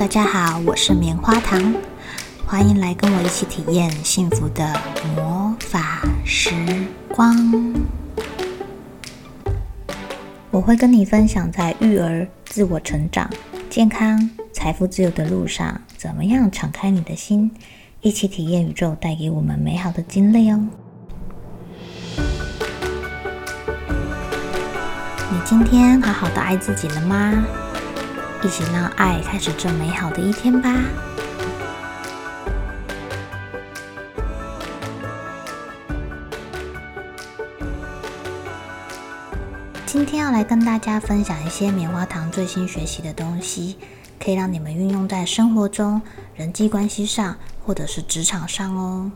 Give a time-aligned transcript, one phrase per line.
[0.00, 1.74] 大家好，我是棉花糖，
[2.46, 4.74] 欢迎来跟我一起体验幸福的
[5.14, 6.54] 魔法时
[7.14, 7.36] 光。
[10.50, 13.28] 我会跟你分享在育儿、自我成长、
[13.68, 17.50] 健康、财富自由的路上，怎么样敞开你的心，
[18.00, 20.66] 一起体验宇宙带给我们美好的经历哦。
[25.30, 27.44] 你今天好好的爱自己了吗？
[28.42, 30.74] 一起让爱开始这美好的一天吧。
[39.84, 43.76] 今天要来跟大家分享一些棉花糖最新学习的东西，
[44.18, 46.00] 可以让你们运用在生活中、
[46.34, 47.36] 人际关系上，
[47.66, 49.10] 或者是职场上哦。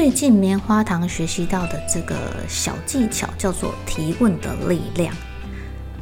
[0.00, 2.14] 最近棉花糖学习到的这个
[2.48, 5.12] 小技巧叫做提问的力量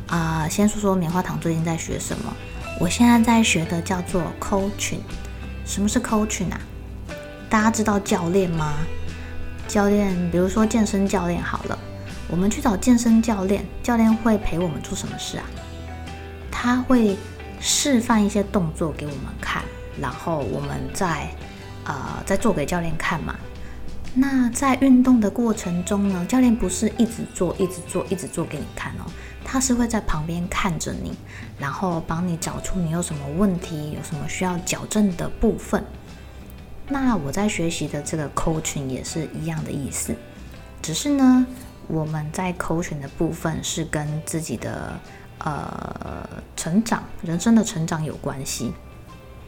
[0.06, 0.46] 啊。
[0.46, 2.30] 先说说棉花糖最近在学什么？
[2.78, 4.98] 我现在在学的叫做 coaching。
[5.64, 6.60] 什么是 coaching 啊？
[7.48, 8.74] 大家知道教练吗？
[9.66, 11.78] 教练，比如说健身教练好了，
[12.28, 15.44] 我们去找健身教练，教练会陪我们做什么事啊？
[16.50, 17.16] 他会
[17.60, 19.64] 示范一些动作给我们看，
[19.98, 21.26] 然后我们再
[21.84, 23.34] 呃再做给教练看嘛。
[24.18, 29.04] 那在运动的过程中呢，教练不是一直做、一直做、一直做给你看哦，
[29.44, 31.12] 他是会在旁边看着你，
[31.58, 35.84] 然后帮你找出你有什么问题，有什么需要矫正的部分。
[36.88, 40.14] 那我在学习的这个 coaching 也是一样的意思，
[40.80, 41.46] 只是呢，
[41.86, 44.98] 我们在 coaching 的部分是跟自己的
[45.40, 48.72] 呃成长、人生的成长有关系。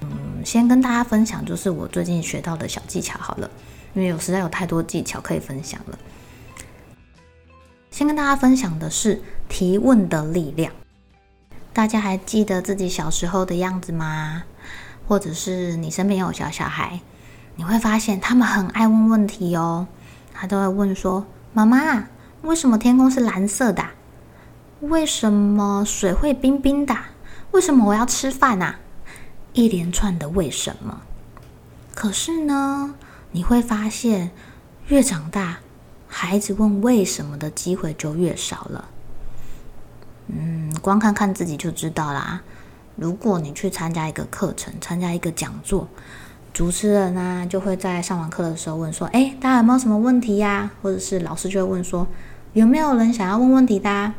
[0.03, 3.51] 嗯，先跟大家分享就是我最近学到的小技巧好了。
[3.95, 5.99] 因为有实在有太多技巧可以分享了。
[7.91, 10.73] 先跟大家分享的是提问的力量。
[11.73, 14.43] 大家还记得自己小时候的样子吗？
[15.07, 17.01] 或者是你身边有小小孩，
[17.57, 19.87] 你会发现他们很爱问问题哦。
[20.35, 22.09] 他都会问说：“妈妈，
[22.43, 23.85] 为什么天空是蓝色的？
[24.81, 26.97] 为什么水会冰冰的？
[27.53, 28.79] 为什么我要吃饭啊？”
[29.55, 31.01] 一连串的为什么。
[31.95, 32.95] 可是呢？
[33.39, 34.33] 你会发现，
[34.89, 35.61] 越长大，
[36.09, 38.89] 孩子问为什么的机会就越少了。
[40.27, 42.43] 嗯，光看看自己就知道啦。
[42.97, 45.87] 如果你去参加一个课程，参加一个讲座，
[46.53, 52.09] 主持人呢就会在上完课的时候问说：“哎，大家有没有什么问题呀？”或者是老师就会问说
[52.55, 54.15] ：“有没有人想要问问题的？”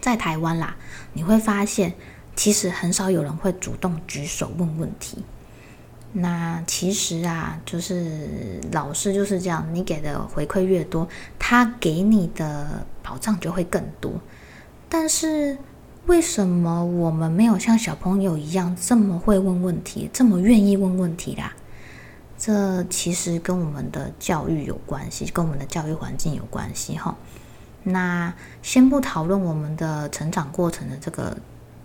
[0.00, 0.74] 在台湾啦，
[1.12, 1.92] 你会发现，
[2.34, 5.22] 其实很少有人会主动举手问问题。
[6.12, 11.08] 那其实啊，就是老师就是这样，你给的回馈越多，
[11.38, 14.12] 他给你的保障就会更多。
[14.90, 15.56] 但是
[16.04, 21.54] 为什么我们没有像小朋友一样这么会问问题，这么愿意问问题啦？
[22.36, 27.16] 这其实跟我们的教育有关系，跟我们的教育环境有关系哈。
[27.84, 31.36] 那先不讨论我们的成长过程的这个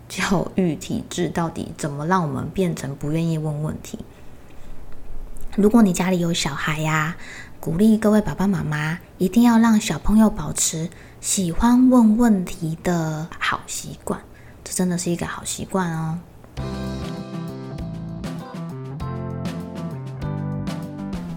[0.09, 3.97] 教育体制到底怎么让我们变成不愿意问问题。
[5.57, 7.15] 如果你家里有小孩呀，
[7.59, 10.87] 鼓励各位爸爸妈妈一定要让小朋友保持
[11.19, 14.21] 喜欢问问题的好习惯，
[14.63, 16.19] 这真的是一个好习惯哦。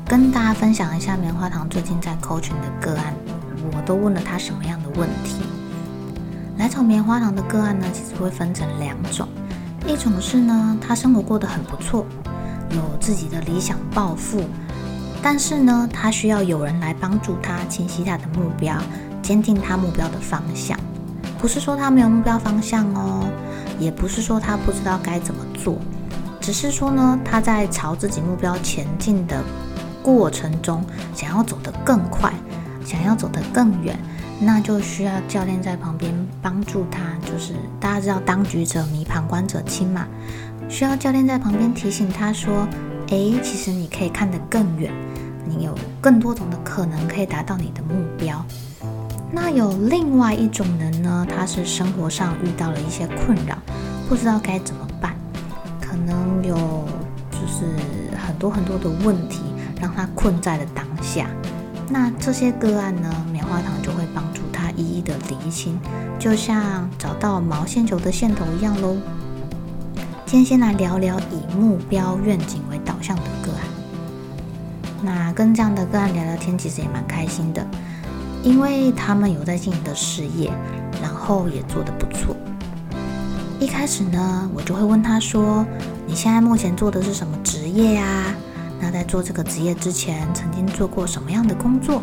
[0.06, 3.14] 跟大家分享一下棉花糖最近在 coaching 的个案，
[3.72, 5.41] 我都问了他什么样的问题。
[6.58, 9.26] 来找棉花糖的个案呢，其实会分成两种，
[9.87, 12.04] 一种是呢，他生活过得很不错。
[12.70, 14.44] 有自己的理想抱负，
[15.22, 18.76] 但是呢，他需要有人来帮助他清晰他的目标，
[19.22, 20.78] 坚定他目标的方向。
[21.38, 23.26] 不是说他没有目标方向哦，
[23.78, 25.78] 也不是说他不知道该怎么做，
[26.41, 29.43] 只是说呢，他在朝自己目标前进的
[30.02, 30.84] 过程中，
[31.14, 32.32] 想要走得更快，
[32.84, 33.99] 想要走得更远，
[34.38, 37.00] 那就需要教练在旁边帮助他。
[37.25, 40.06] 就是大家知道，当局者迷，旁观者清嘛。
[40.70, 42.67] 需要教练在旁边提醒他说
[43.11, 44.90] ：“诶，其实你可以看得更远，
[45.44, 48.43] 你有更多种的可能可以达到你的目标。”
[49.32, 53.58] 那有另外一种人呢，他是生活上遇到了一些困扰，
[54.08, 55.14] 不知道该怎么办，
[55.81, 56.55] 可能有
[57.31, 57.66] 就是
[58.16, 59.40] 很多很多的问题
[59.81, 61.26] 让他困在了当下。
[61.88, 65.78] 那这些个案呢，棉花糖就会帮助他一一的厘清，
[66.19, 68.96] 就像找到毛线球的线头一样喽。
[70.31, 73.61] 今天先来聊聊以目标愿景为导向的个案。
[75.03, 77.67] 那跟这样的个案聊聊天，其实也蛮开心的。
[78.44, 80.49] 因为他们有在经营的事业，
[81.03, 82.37] 然后也做得不错。
[83.59, 85.67] 一开始呢，我就会问他说
[86.06, 88.33] ：“你现在目前做的是什么职业呀？
[88.81, 92.00] 那在做这个职业之前，曾经做过什么样的工作？”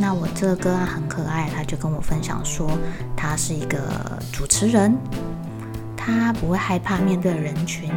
[0.00, 2.70] 那我这个个案很可爱，他就跟我分享说，
[3.14, 3.78] 他是一个
[4.32, 4.96] 主持人，
[6.14, 7.90] 他不会害怕面对人群，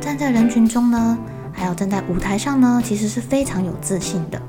[0.00, 1.18] 站在人群中呢，
[1.52, 4.40] 还有站在舞台上呢，其实是非常有自信的。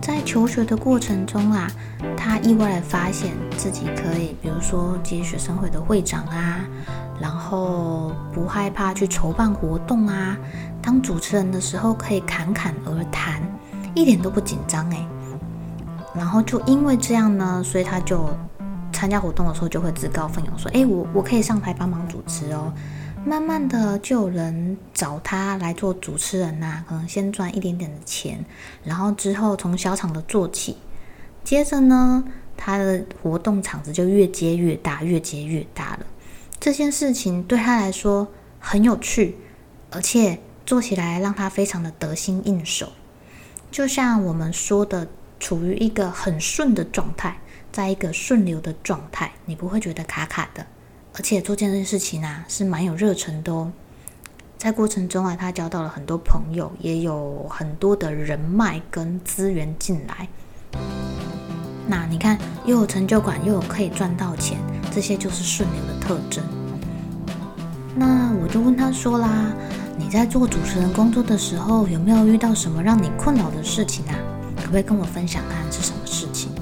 [0.00, 1.70] 在求学的过程中啊，
[2.16, 6.60] 他意外的发现自己可以，比如说接学生会的会长啊，
[7.20, 10.36] 然后不害怕去筹办活动啊，
[10.80, 13.42] 当主持人的时候可以侃侃而谈，
[13.94, 15.06] 一点都不紧张诶。
[16.14, 18.28] 然后就因为这样呢，所以他就
[18.98, 22.72] 参加活动的时候就会自告奋勇说：“诶，我我可以上台帮忙主持哦。”
[23.24, 28.44] 慢慢的就有人找他来做主持人呐，可能先赚一点点的钱，
[28.82, 30.76] 然后之后从小场的做起，
[31.44, 32.24] 接着呢，
[32.56, 36.06] 他的活动场子就越接越大，越接越大了。
[36.58, 38.26] 这件事情对他来说
[38.58, 39.36] 很有趣，
[39.90, 42.90] 而且做起来让他非常的得心应手。
[43.70, 45.06] 就像我们说的，
[45.38, 47.38] 处于一个很顺的状态，
[47.72, 50.66] 在一个顺流的状态，你不会觉得卡卡的。
[51.14, 53.72] 而且做这件事情啊，是蛮有热忱的哦。
[54.56, 60.28] 在过程中啊，他交到了很多朋友，也有很多的人脉跟资源进来。
[61.86, 64.58] 那你看，又有成就感，又有可以赚到钱，
[64.92, 66.44] 这些就是顺流的特征。
[67.94, 69.52] 那我就问他说啦
[69.96, 74.14] ：“你在做主持人工作的时候，有没有遇到什么让你困扰的事情啊？
[74.56, 76.52] 可不可以跟我分享看是什么事情？”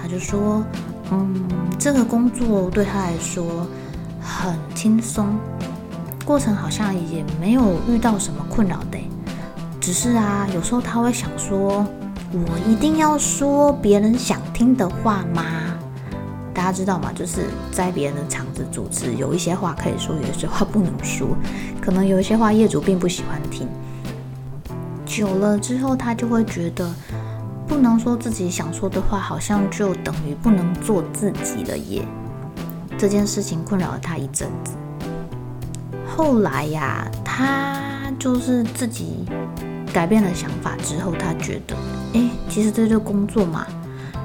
[0.00, 0.64] 他就说。
[1.10, 1.42] 嗯，
[1.78, 3.66] 这个工作对他来说
[4.20, 5.26] 很轻松，
[6.22, 8.98] 过程好像也没有遇到什么困扰的。
[9.80, 11.82] 只是啊，有时候他会想说
[12.30, 15.42] ：“我一定要说别人想听的话吗？”
[16.52, 17.10] 大家知道吗？
[17.14, 21.28] 就是在别人的场子主持，有一些话可以说，有些话不能说。
[21.80, 23.66] 可能有一些话业主并不喜欢听。
[25.06, 26.86] 久了之后，他就会觉得。
[27.68, 32.02] 不能说自己想说的话，好像就等于不能做自己了耶。
[32.96, 34.72] 这件事情困扰了他一阵子。
[36.16, 39.24] 后来呀，他就是自己
[39.92, 41.76] 改变了想法之后，他觉得，
[42.14, 43.66] 哎，其实这就工作嘛，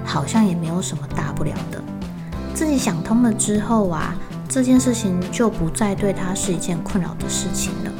[0.03, 1.79] 好像也没有什么大不了的。
[2.55, 4.15] 自己想通了之后啊，
[4.47, 7.91] 这件事情就不再对他是一件困扰的事情了。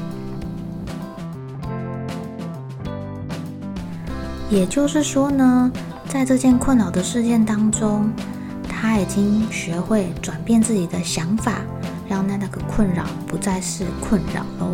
[4.54, 5.72] 也就是说呢，
[6.08, 8.08] 在这件困扰的事件当中，
[8.70, 11.62] 他已经学会转变自己的想法，
[12.08, 14.72] 让那那个困扰不再是困扰喽。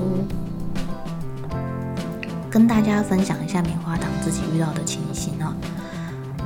[2.50, 5.56] 跟大家分享一下棉花糖自己遇到的情形哦。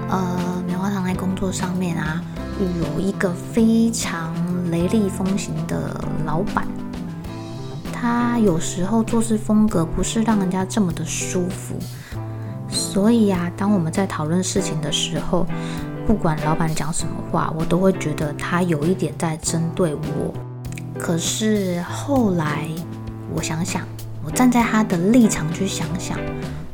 [0.10, 2.22] 呃，棉花糖在工作上面啊，
[2.60, 4.32] 有一个非常
[4.70, 6.68] 雷厉风行的老板，
[7.92, 11.80] 他有时候做事风格不是让人家这么的舒服。
[12.74, 15.46] 所以呀，当我们在讨论事情的时候，
[16.08, 20.34] 不管老板讲什么话，我都会觉得他有一点在针对我。
[21.00, 22.68] 可是后来
[23.34, 23.84] 我想想，
[24.26, 26.18] 我站在他的立场去想想，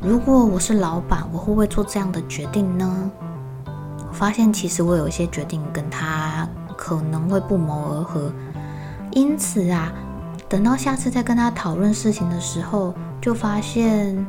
[0.00, 3.10] 如果我是老板，我会不会做这样的决定呢？
[3.66, 8.32] 我发现其实我有一些决定跟他可能会不谋而合。
[9.12, 9.92] 因此啊，
[10.48, 14.26] 等到下次再跟他讨论事情的时候，就发现。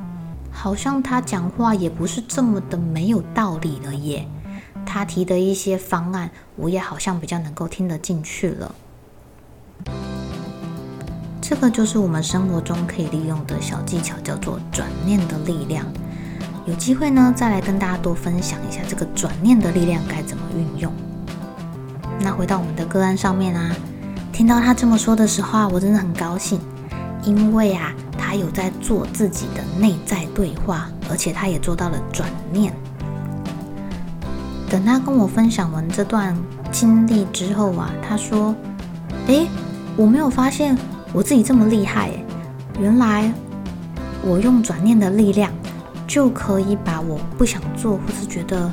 [0.52, 4.28] 好像他讲话也不是这么的没有道理了耶，
[4.86, 8.76] 他提的一些方案，我也好像比较能够听得进去了。
[11.42, 15.86] 这个就是我们生活中可以利用的小技巧，叫做转念的力量。
[16.66, 20.94] 有机会呢，再来跟大家多分享一下这个转念的力量该怎么运用。
[22.20, 23.76] 那回到我们的个案上面啊，
[24.32, 26.60] 听到他这么说的时候啊，我真的很高兴，
[27.24, 27.92] 因为啊。
[28.32, 32.74] 他有在做自己的内在对话，而且他也做到了转念。
[34.70, 36.34] 等他跟我分享完这段
[36.72, 38.56] 经历之后啊，他说
[39.28, 39.48] ：“诶，
[39.98, 40.78] 我没有发现
[41.12, 42.10] 我自己这么厉害，
[42.80, 43.30] 原来
[44.24, 45.52] 我用转念的力量
[46.08, 48.72] 就可以把我不想做或是觉得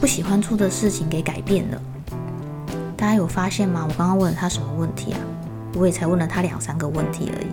[0.00, 1.82] 不喜欢做的事情给改变了。”
[2.96, 3.84] 大家有发现吗？
[3.88, 5.18] 我刚刚问了他什么问题啊？
[5.74, 7.48] 我也才问了他两三个问题而已。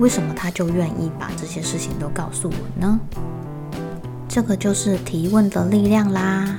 [0.00, 2.98] 为什么他就愿意把这些事情都告诉我呢？
[4.26, 6.56] 这个就是提问的力量啦。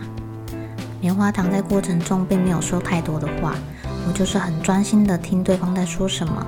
[0.99, 3.55] 棉花糖在过程中并没有说太多的话，
[4.07, 6.45] 我就是很专心的听对方在说什么。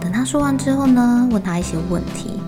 [0.00, 2.40] 等他说完之后呢，问他一些问题。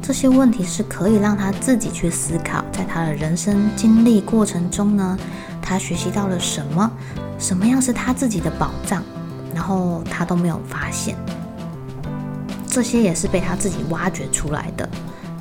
[0.00, 5.18] 这些问题是可以让他自己去思考，在他的人生经历过程中呢，
[5.60, 6.88] 他学习到了什么，
[7.36, 9.02] 什么样是他自己的宝藏，
[9.52, 11.16] 然后他都没有发现。
[12.74, 14.88] 这些也是被他自己挖掘出来的。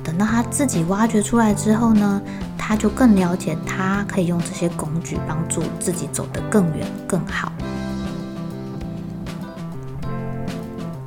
[0.03, 2.21] 等到他自己挖掘出来之后呢，
[2.55, 7.51] 他就更了解，他可以用这些工具帮助自己走得更远、更好。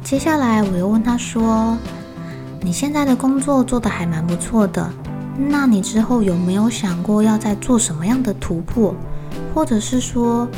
[0.03, 1.79] 接下来我又问他说
[2.61, 4.91] ：“你现在的工作做得还蛮不错的，
[5.37, 8.93] 那你之后有没有想过要再做什么样的突破，
[9.55, 10.49] 或者是说，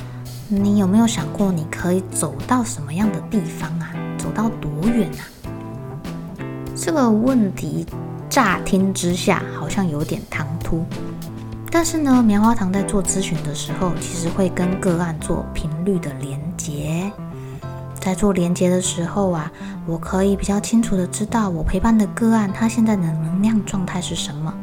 [0.48, 3.90] 你有没有想过你可以走到什么样的地方啊？
[4.16, 5.28] 走到多远啊？”
[6.88, 7.84] 这个问题
[8.30, 10.86] 乍听之下好像有点唐突，
[11.70, 17.12] 但是呢，棉花糖在做咨询的时候，其实会跟个案做频率的连接。
[18.00, 19.52] 在做连接的时候啊，
[19.84, 24.54] 我可以比较清楚的知道我陪伴的个案他现在的能量状态是什么。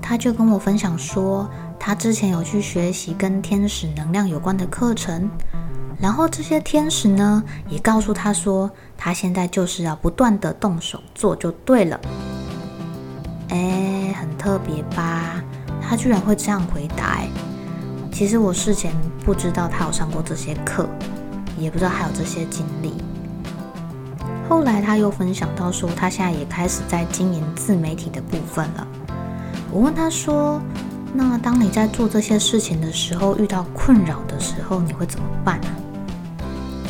[0.00, 5.28] 他就跟我分享说，他之前有去学习跟天使能量有关的课程。
[6.02, 8.68] 然后这些天使呢，也告诉他说，
[8.98, 12.00] 他现在就是要不断的动手做就对了。
[13.50, 15.40] 哎，很特别吧？
[15.80, 17.20] 他居然会这样回答。
[18.10, 18.92] 其实我事前
[19.24, 20.88] 不知道他有上过这些课，
[21.56, 22.94] 也不知道还有这些经历。
[24.48, 28.86] 后来他又分享到说，他现在也开始在经营自媒体的部分了。
[29.70, 30.60] 我问他说，
[31.14, 35.68] 那当你在做这些事情的时候，遇到困扰的时候，你会怎么办呢？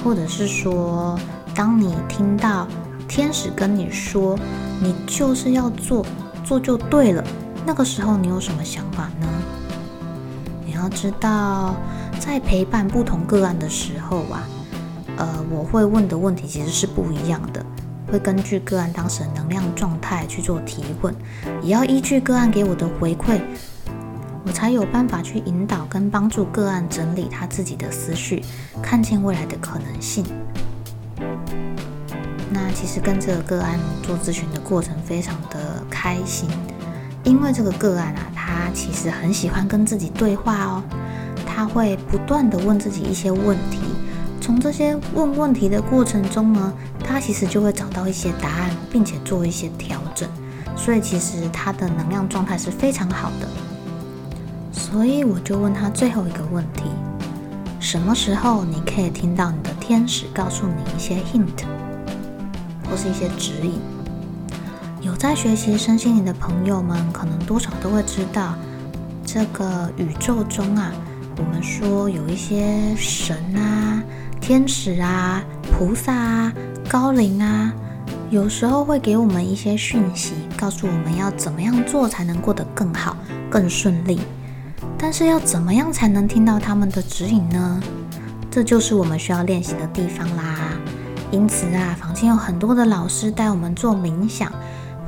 [0.04, 1.18] 或者是说，
[1.54, 2.66] 当你听到
[3.09, 4.38] 天使跟你说
[4.80, 6.04] 你就是要做，
[6.44, 7.23] 做就对了，
[7.64, 9.28] 那个时候你有什么想法呢？
[10.66, 11.75] 你要知道，
[12.18, 14.42] 在陪伴不同个案的时候啊，
[15.18, 17.64] 呃，我会问的问题其实是不一样的，
[18.11, 21.14] 会根据个案当时的能量状态去做提问，
[21.62, 23.40] 也要依据个案给我的回馈。
[24.44, 28.42] 我才有办法去引导跟帮助个案整理他自己的思绪，
[28.82, 30.25] 看见未来的可能性。
[32.50, 36.49] 那其实跟这个个案做咨询的过程非常的开心，
[37.25, 40.82] 因为这个个案啊，他其实很喜欢跟自己对话哦。
[41.46, 43.78] 他会不断的问自己一些问题，
[44.40, 46.72] 从这些问问题的过程中呢，
[47.04, 50.28] 他其实就会找到一些答案，并且做一些调整。
[50.76, 53.49] 所以其实他的能量状态是非常好的。
[54.92, 56.82] 所以我就问他最后一个问题：
[57.80, 61.64] 什么时候你可以听到你的天使告诉你一些 hint，
[62.84, 63.80] 或是一些指引？
[65.00, 68.54] 有在学习身心灵的朋友们，可能多少都会知道，
[69.25, 70.92] 这个宇宙中啊，
[71.38, 74.02] 我们说有一些神啊、
[74.42, 76.52] 天使啊、菩萨啊、
[76.87, 77.72] 高灵啊，
[78.28, 83.16] 有时候会给我们一些讯息，告诉我们要怎么样做才能过得更好、
[83.50, 84.20] 更顺利。
[85.02, 87.82] 但是要怎么样才能听到他们的指引呢？
[88.49, 90.78] 这就是我们需要练习的地方啦。
[91.32, 94.52] 因此啊，坊间有很多的老师带我们做冥想，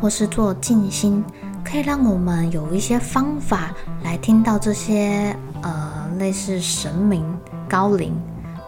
[0.00, 1.24] 或是做静心，
[1.64, 3.72] 可以让我们有一些方法
[4.02, 7.24] 来听到这些呃类似神明、
[7.68, 8.12] 高灵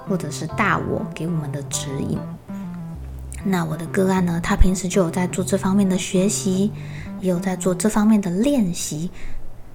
[0.08, 2.16] 或者是大我给我们的指引。
[3.42, 6.70] 那我的个案呢，他平时就有在做这方面的学习，
[7.20, 9.10] 也有在做这方面的练习。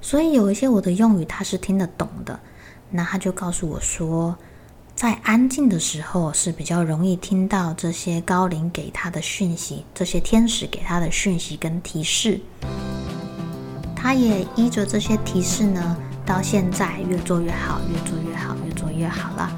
[0.02, 2.40] 所以有一些我的用语他是听得懂的，
[2.90, 4.36] 那他就告诉我说，
[4.96, 12.42] 在安静的时候是比较容易听到这些高灵给他的讯息，这些天使给他的讯息跟提示。
[13.96, 19.52] 他也依着这些提示呢，到现在越做越好，越做越好，越做越好了。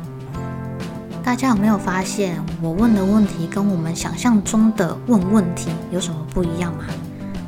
[1.24, 6.84] 大家有没有发现，我问的问题跟我们想象中的问问题有什么不一样吗？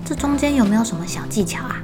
[0.06, 1.84] 这中间有没有什么小技巧啊？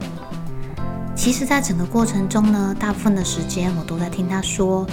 [1.24, 4.88] 其实，在整个过程中呢，大部分的时间我都在听他说，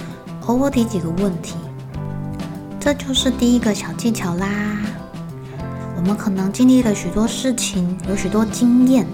[0.45, 1.55] 偶尔提几个问题。
[2.79, 4.47] 这就是第一个小技巧啦。
[5.97, 9.07] 我们可能经历了许多事情，有许多经验，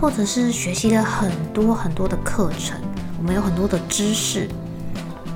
[0.00, 2.76] 或者是学习了很多很多的课程，
[3.16, 4.48] 我们有很多的知识。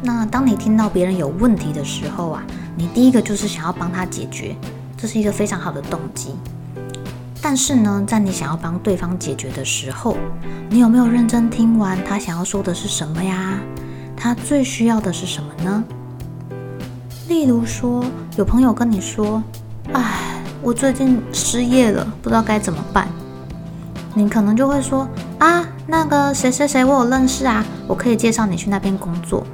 [0.03, 2.43] 那当你听到别人有问题的时候啊，
[2.77, 4.57] 你第一个就是想要帮他解决，
[4.97, 6.35] 这是一个非常好的动机。
[7.43, 10.17] 但是呢，在你想要帮对方解决的时候，
[10.69, 13.59] 你有没有认真听完他想要说的是什么呀？
[14.17, 15.85] 他最需要的是什么呢？
[17.29, 18.05] 例如说，
[18.37, 19.43] 有朋友跟你说
[19.95, 23.09] ：“哎，我最近失业了，不知道该怎么办。”
[24.13, 29.47] 你可能就会说：“啊，那个谁谁谁，我有认识啊，我可以介绍你去那边工作。”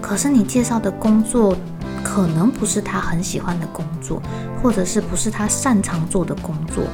[0.00, 1.56] 可是你介绍的工作
[2.02, 4.22] 可能不是他很喜欢的工作，
[4.62, 6.84] 或者是不是他擅长做的工作。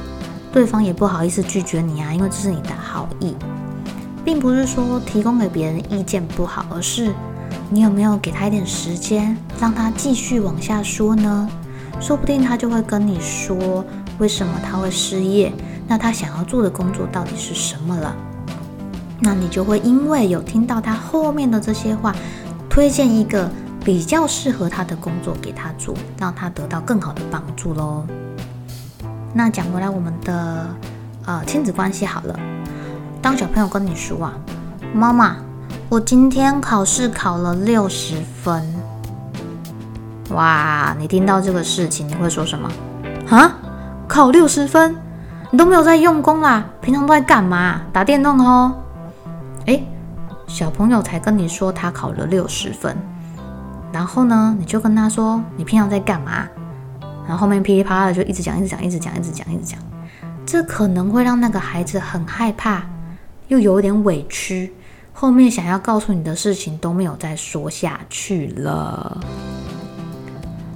[0.51, 3.35] 对方也不好意思拒绝你啊，因为这是你的好意，
[4.23, 7.13] 并不是说提供给别人意见不好，而是
[7.69, 11.49] 你有没有给他一点时间，让他继续往下说呢？
[11.99, 13.83] 说不定他就会跟你说
[14.17, 15.51] 为什么他会失业，
[15.87, 18.15] 那他想要做的工作到底是什么了？
[19.19, 22.15] 那你就会因为有听到他后面的这些话，
[22.69, 23.49] 推荐一个
[23.85, 28.03] 比较适合他的工作给他做，让他得到更好的帮助喽。
[29.31, 30.65] 那讲回来，我们的
[31.25, 32.35] 呃亲子关系好了，
[33.21, 34.33] 当小朋友跟你说啊，
[34.91, 35.35] 妈妈，
[35.87, 38.65] 我今天考试考了六十分，
[40.31, 42.67] 哇，你听到这个事情，你会说什么？
[43.29, 43.51] 啊，
[44.07, 44.95] 考六十分，
[45.51, 47.81] 你都没有在用功啦，平常都在干嘛？
[47.93, 48.73] 打电动哦。
[49.67, 49.79] 哎，
[50.47, 52.97] 小朋友才跟你说他考了六十分，
[53.95, 56.45] 然后呢，你就跟他说你平常在干嘛？
[57.25, 59.79] 然后后面噼里啪啦的就一直讲，一直讲，一直讲，一直讲，一直讲，
[60.45, 62.83] 这可能会让那个孩子很害怕，
[63.47, 64.73] 又有点委屈，
[65.13, 69.17] 后面想要告诉你的事情都没有再说下去了。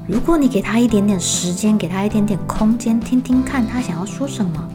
[0.08, 4.66] 如果你给他一点点时间，给他一点点空间，听听看他想要说什么，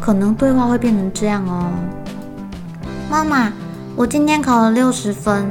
[0.00, 1.68] 可能对话会变成这样哦。
[3.10, 3.52] 妈妈，
[3.96, 5.44] 我今天考了六十分。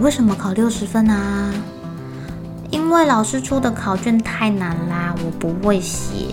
[0.00, 1.52] 为什么考六十分啊？
[2.70, 6.28] 因为老师出的考卷太难啦，我不会写。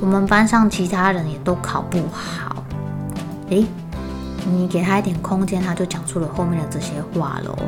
[0.00, 2.64] 我们班上其他人也都考不好。
[3.48, 3.66] 诶，
[4.46, 7.58] 你给他一点空间，他就讲出了后面的这些话喽。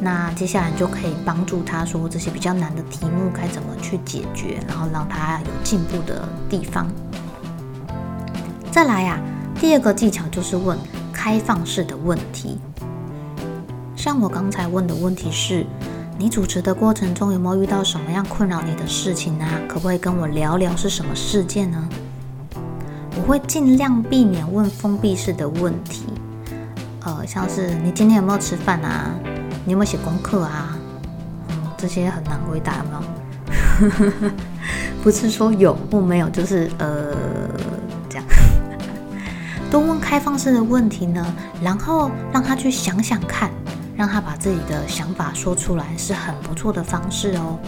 [0.00, 6.86] 那接下来就可以帮助他说这些比较难的题目该怎么去解决，然后让他有进步的地方。
[8.70, 9.20] 再来呀，
[9.60, 10.78] 第二个技巧就是问。
[11.20, 12.60] 开放式的问题，
[14.08, 15.66] 像我刚才问的问题是：
[16.16, 19.46] 你主持的过程中有没有遇到什么样困扰你的事情啊？
[19.68, 21.86] 可不可以跟我聊聊是什么事件呢？
[23.16, 26.06] 我会尽量避免问封闭式的问题，
[27.04, 29.10] 呃，像是你今天有没有吃饭啊？
[29.66, 30.74] 你有没有写功课啊？
[31.50, 34.30] 嗯，这些很难回答，有没有？
[35.04, 37.12] 不是说有或没有，就是呃。
[38.08, 38.24] 这样
[39.70, 41.22] 多问开放式的问题呢，
[41.62, 43.50] 然后让他去想想看，
[44.38, 47.58] 自己的想法说出来，是很不错的方式哦。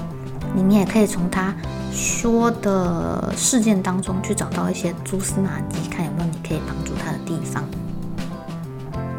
[0.54, 1.54] 你们也可以从他
[1.92, 7.64] 说的事件当中去找到一些蛛丝马迹，看有没有你可以帮助他的地方。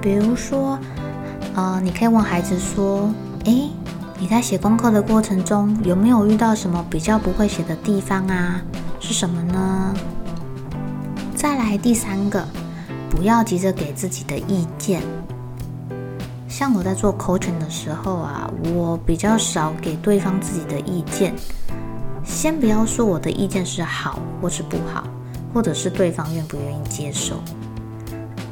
[0.02, 0.78] 比如说，
[1.54, 3.10] 呃，你可以问孩子说
[3.46, 3.70] ：“诶，
[4.18, 8.62] 你在写功课的过程中有没有遇到什么比较不会写的地方啊？
[9.00, 9.94] 是什么呢？”
[11.36, 12.46] 再来第三个。
[13.14, 15.02] 不要急着给自己的意见。
[16.62, 21.34] 像我在做 coaching 的时候啊，我比较少给对方自己的意见。
[22.24, 25.04] 先不要说我的意见是好或是不好，
[25.52, 27.41] 或者是对方愿不愿意接受。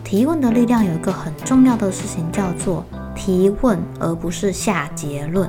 [0.03, 2.83] 提问的力量有一个很重要的事情，叫做
[3.15, 5.47] 提问，而不是下结论。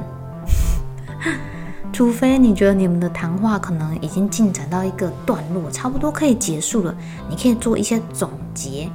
[1.94, 6.94] 除非你觉得你们的谈话可能已经进展到一个段落，差不多可以结束了，
[7.26, 8.86] 你可以做一些总结，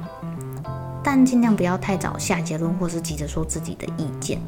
[1.06, 4.40] 但尽量不要太早下结论，或是急着说自己的意见。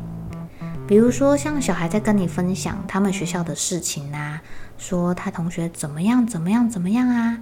[0.89, 4.43] 比如说，像小孩在跟你分享他们学校的事情啊，
[4.77, 7.39] 说他同学怎么样怎么样怎么样啊，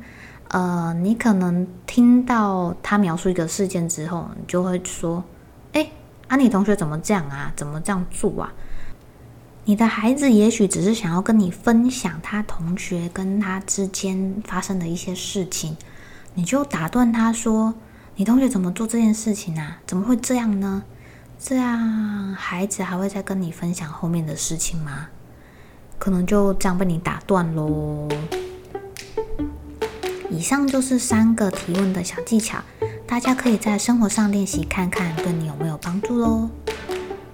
[0.48, 5.24] 呃，你可能听到他描述一个事件之后，你就会说
[5.72, 5.88] ：“哎，
[6.28, 7.50] 啊，你同学怎么这样啊？
[7.56, 8.52] 怎么这样做啊？”
[9.64, 15.74] 你的孩子也许只是想要跟你分享他同学跟他之间发生的一些事情，
[16.34, 17.72] 你就打断他说
[18.16, 19.78] ：“你同学怎么做这件事情啊？
[19.86, 20.82] 怎么会这样呢？”
[21.38, 25.08] 这样孩子还会再跟你分享后面的事情吗？
[25.98, 28.08] 可能就这样被你打断喽。
[30.30, 32.58] 以上就是三个提问的小技巧，
[33.06, 36.48] 大家可以在生活上练习看看，对你有没有帮助喽。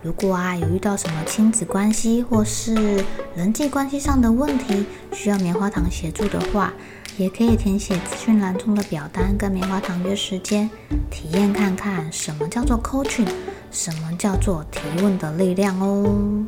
[0.03, 3.05] 如果啊有遇到什么亲子关系或是
[3.37, 6.73] 人际关系上的问题，需要棉花糖协助的话，
[7.19, 10.69] 也可以填写资讯栏中的表单，跟棉花糖约时间，
[11.11, 13.29] 体验看看什么叫做 coaching，
[13.71, 16.45] 什么叫做提问的力量哦。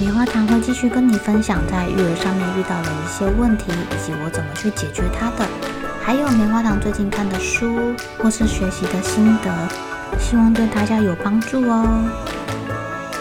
[0.00, 5.48] 棉花糖会继续跟你分享在育儿上面遇到的一些问题，以及我怎么去解决它的，
[6.02, 9.68] 还有棉花糖最近看的书或是学习的心得。
[10.20, 12.08] 希望对大家有帮助哦。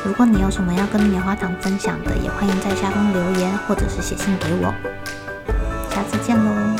[0.08, 4.74] 如果你有什么要跟棉花糖分享的，也欢迎在下方留言或者是写信给我。
[5.93, 6.77] 下次见喽。